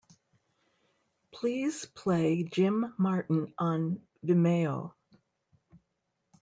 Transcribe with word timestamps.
Please 1.31 1.85
play 1.85 2.41
Jim 2.41 2.95
Martin 2.97 3.53
on 3.59 4.01
Vimeo. 4.25 4.95